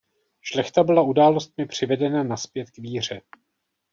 [0.41, 3.21] Šlechta byla událostmi přivedena nazpět k víře.